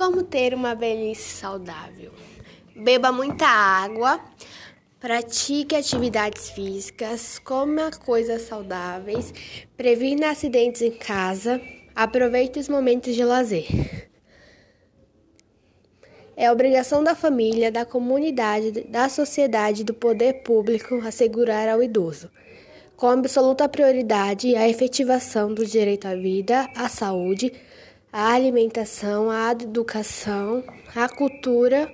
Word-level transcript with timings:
Como 0.00 0.22
ter 0.22 0.54
uma 0.54 0.74
velhice 0.74 1.28
saudável? 1.28 2.10
Beba 2.74 3.12
muita 3.12 3.44
água, 3.44 4.18
pratique 4.98 5.76
atividades 5.76 6.48
físicas, 6.48 7.38
coma 7.38 7.90
coisas 7.90 8.40
saudáveis, 8.40 9.30
previna 9.76 10.30
acidentes 10.30 10.80
em 10.80 10.90
casa, 10.90 11.60
aproveite 11.94 12.58
os 12.58 12.66
momentos 12.66 13.14
de 13.14 13.22
lazer. 13.22 14.08
É 16.34 16.50
obrigação 16.50 17.04
da 17.04 17.14
família, 17.14 17.70
da 17.70 17.84
comunidade, 17.84 18.70
da 18.88 19.06
sociedade 19.06 19.84
do 19.84 19.92
poder 19.92 20.42
público 20.42 20.94
assegurar 21.06 21.68
ao 21.68 21.82
idoso, 21.82 22.30
com 22.96 23.08
absoluta 23.08 23.68
prioridade, 23.68 24.56
a 24.56 24.66
efetivação 24.66 25.52
do 25.52 25.66
direito 25.66 26.08
à 26.08 26.14
vida, 26.14 26.70
à 26.74 26.88
saúde, 26.88 27.52
à 28.12 28.32
alimentação, 28.32 29.30
à 29.30 29.52
educação, 29.52 30.64
à 30.96 31.08
cultura, 31.08 31.90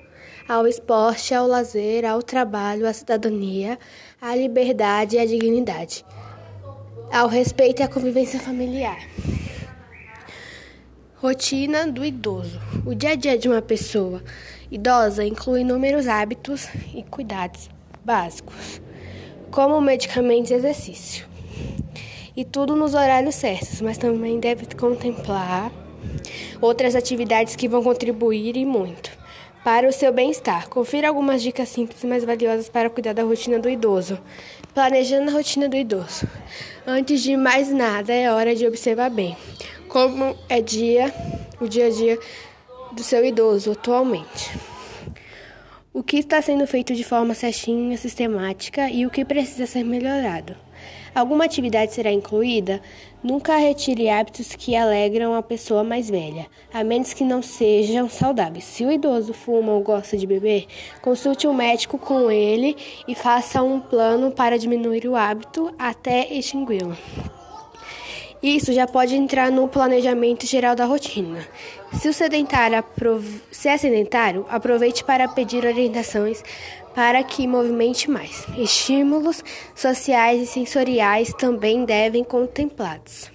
ao 0.48 0.66
esporte, 0.66 1.34
ao 1.34 1.46
lazer, 1.46 2.06
ao 2.06 2.22
trabalho, 2.22 2.86
à 2.86 2.92
cidadania, 2.92 3.78
à 4.20 4.34
liberdade 4.34 5.16
e 5.16 5.18
à 5.18 5.26
dignidade, 5.26 6.04
ao 7.12 7.28
respeito 7.28 7.80
e 7.80 7.82
à 7.82 7.88
convivência 7.88 8.40
familiar. 8.40 8.98
Rotina 11.16 11.86
do 11.86 12.04
idoso. 12.04 12.60
O 12.86 12.94
dia 12.94 13.10
a 13.10 13.14
dia 13.14 13.36
de 13.36 13.48
uma 13.48 13.60
pessoa 13.60 14.22
idosa 14.70 15.24
inclui 15.24 15.60
inúmeros 15.60 16.08
hábitos 16.08 16.68
e 16.94 17.02
cuidados 17.02 17.68
básicos, 18.04 18.80
como 19.50 19.80
medicamentos 19.80 20.50
e 20.50 20.54
exercício. 20.54 21.26
E 22.34 22.44
tudo 22.44 22.74
nos 22.76 22.94
horários 22.94 23.34
certos, 23.34 23.80
mas 23.80 23.98
também 23.98 24.38
deve 24.38 24.66
contemplar 24.74 25.72
outras 26.60 26.94
atividades 26.94 27.56
que 27.56 27.68
vão 27.68 27.82
contribuir 27.82 28.56
e 28.56 28.64
muito 28.64 29.10
para 29.64 29.88
o 29.88 29.92
seu 29.92 30.12
bem-estar. 30.12 30.68
Confira 30.68 31.08
algumas 31.08 31.42
dicas 31.42 31.68
simples 31.68 32.04
mais 32.04 32.24
valiosas 32.24 32.68
para 32.68 32.88
cuidar 32.88 33.12
da 33.12 33.24
rotina 33.24 33.58
do 33.58 33.68
idoso. 33.68 34.18
Planejando 34.72 35.30
a 35.30 35.34
rotina 35.34 35.68
do 35.68 35.76
idoso. 35.76 36.28
Antes 36.86 37.22
de 37.22 37.36
mais 37.36 37.68
nada, 37.70 38.12
é 38.12 38.30
hora 38.30 38.54
de 38.54 38.66
observar 38.66 39.10
bem 39.10 39.36
como 39.88 40.36
é 40.48 40.60
dia, 40.60 41.10
o 41.60 41.66
dia 41.66 41.86
a 41.86 41.90
dia 41.90 42.18
do 42.92 43.02
seu 43.02 43.24
idoso 43.24 43.72
atualmente. 43.72 44.50
O 45.96 46.02
que 46.02 46.18
está 46.18 46.42
sendo 46.42 46.66
feito 46.66 46.94
de 46.94 47.02
forma 47.02 47.32
certinha, 47.32 47.96
sistemática 47.96 48.90
e 48.90 49.06
o 49.06 49.10
que 49.10 49.24
precisa 49.24 49.64
ser 49.64 49.82
melhorado. 49.82 50.54
Alguma 51.14 51.46
atividade 51.46 51.94
será 51.94 52.12
incluída? 52.12 52.82
Nunca 53.24 53.56
retire 53.56 54.10
hábitos 54.10 54.54
que 54.54 54.76
alegram 54.76 55.34
a 55.34 55.42
pessoa 55.42 55.82
mais 55.82 56.10
velha, 56.10 56.48
a 56.70 56.84
menos 56.84 57.14
que 57.14 57.24
não 57.24 57.40
sejam 57.40 58.10
saudáveis. 58.10 58.64
Se 58.64 58.84
o 58.84 58.92
idoso 58.92 59.32
fuma 59.32 59.72
ou 59.72 59.80
gosta 59.80 60.18
de 60.18 60.26
beber, 60.26 60.66
consulte 61.00 61.48
um 61.48 61.54
médico 61.54 61.96
com 61.96 62.30
ele 62.30 62.76
e 63.08 63.14
faça 63.14 63.62
um 63.62 63.80
plano 63.80 64.30
para 64.30 64.58
diminuir 64.58 65.08
o 65.08 65.16
hábito 65.16 65.72
até 65.78 66.30
extingui-lo. 66.30 66.94
Isso 68.42 68.72
já 68.72 68.86
pode 68.86 69.14
entrar 69.14 69.50
no 69.50 69.66
planejamento 69.66 70.46
geral 70.46 70.76
da 70.76 70.84
rotina. 70.84 71.46
Se, 71.94 72.08
o 72.08 72.12
sedentário 72.12 72.84
Se 73.50 73.68
é 73.68 73.76
sedentário, 73.76 74.46
aproveite 74.48 75.02
para 75.04 75.28
pedir 75.28 75.64
orientações 75.64 76.42
para 76.94 77.22
que 77.22 77.46
movimente 77.46 78.10
mais. 78.10 78.46
Estímulos 78.56 79.44
sociais 79.74 80.42
e 80.42 80.46
sensoriais 80.46 81.32
também 81.34 81.84
devem 81.84 82.24
contemplados. 82.24 83.30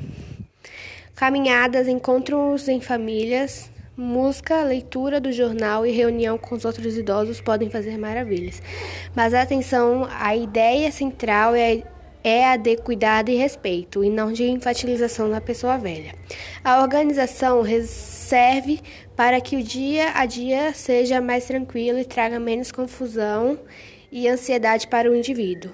Caminhadas, 1.16 1.88
encontros 1.88 2.68
em 2.68 2.82
famílias, 2.82 3.70
música, 3.96 4.64
leitura 4.64 5.22
do 5.22 5.32
jornal 5.32 5.86
e 5.86 5.92
reunião 5.92 6.38
com 6.38 6.56
os 6.56 6.66
outros 6.66 6.98
idosos 6.98 7.40
podem 7.40 7.70
fazer 7.70 7.98
maravilhas. 8.00 8.62
Mas 9.16 9.34
atenção, 9.34 10.08
a 10.20 10.36
ideia 10.36 10.92
central 10.92 11.54
é 11.54 11.84
é 12.24 12.46
a 12.46 12.58
de 12.58 12.78
cuidado 12.78 13.30
e 13.30 13.36
respeito, 13.36 14.04
e 14.04 14.10
não 14.10 14.32
de 14.32 14.48
infantilização 14.48 15.30
da 15.30 15.42
pessoa 15.42 15.78
velha. 15.78 16.14
A 16.64 16.82
organização 16.82 17.64
serve 17.86 18.80
para 19.16 19.42
que 19.42 19.56
o 19.56 19.64
dia 19.64 20.12
a 20.16 20.26
dia 20.26 20.74
seja 20.74 21.20
mais 21.20 21.46
tranquilo 21.46 22.00
e 22.00 22.06
traga 22.06 22.40
menos 22.40 22.72
confusão 22.72 23.60
e 24.12 24.28
ansiedade 24.28 24.88
para 24.88 25.10
o 25.10 25.16
indivíduo. 25.16 25.72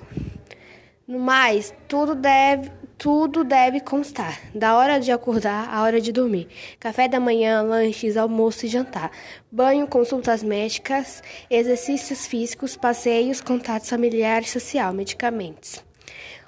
No 1.07 1.19
mais, 1.19 1.73
tudo 1.87 2.15
deve, 2.15 2.69
tudo 2.97 3.43
deve 3.43 3.79
constar, 3.79 4.41
da 4.53 4.75
hora 4.75 4.99
de 4.99 5.09
acordar 5.09 5.69
à 5.73 5.83
hora 5.83 6.01
de 6.01 6.11
dormir, 6.11 6.49
café 6.79 7.07
da 7.07 7.19
manhã, 7.19 7.61
lanches, 7.61 8.17
almoço 8.17 8.65
e 8.65 8.69
jantar, 8.69 9.11
banho, 9.49 9.87
consultas 9.87 10.43
médicas, 10.43 11.23
exercícios 11.49 12.27
físicos, 12.27 12.75
passeios, 12.75 13.39
contatos 13.39 13.89
familiares, 13.89 14.49
social, 14.49 14.93
medicamentos. 14.93 15.86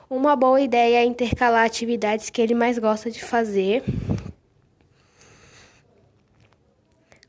Uma 0.09 0.35
boa 0.35 0.59
ideia 0.59 0.97
é 0.97 1.05
intercalar 1.05 1.63
atividades 1.63 2.31
que 2.31 2.41
ele 2.41 2.55
mais 2.55 2.79
gosta 2.79 3.11
de 3.11 3.23
fazer 3.23 3.83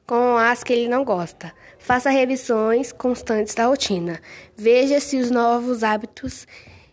com 0.07 0.39
as 0.39 0.65
que 0.65 0.73
ele 0.73 0.89
não 0.89 1.05
gosta. 1.05 1.53
Faça 1.79 2.09
revisões 2.09 2.91
constantes 2.91 3.55
da 3.55 3.67
rotina. 3.67 4.19
Veja 4.57 4.99
se 4.99 5.19
os 5.19 5.31
novos 5.31 5.85
hábitos 5.85 6.47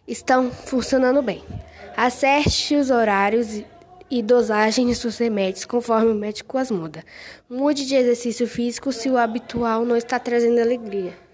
estão 0.05 0.51
funcionando 0.51 1.21
bem. 1.21 1.41
Acerte 1.95 2.75
os 2.75 2.89
horários 2.89 3.63
e 4.11 4.21
dosagem 4.21 4.87
de 4.87 4.93
seus 4.93 5.17
remédios 5.17 5.63
conforme 5.63 6.11
o 6.11 6.15
médico 6.15 6.57
as 6.57 6.69
muda. 6.69 7.01
Mude 7.49 7.85
de 7.85 7.95
exercício 7.95 8.45
físico 8.45 8.91
se 8.91 9.09
o 9.09 9.17
habitual 9.17 9.85
não 9.85 9.95
está 9.95 10.19
trazendo 10.19 10.59
alegria. 10.59 11.26